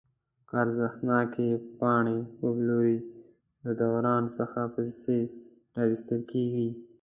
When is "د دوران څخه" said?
3.63-4.59